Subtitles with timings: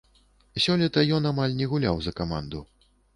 [0.63, 2.63] Сёлета ён амаль не гуляў за каманду.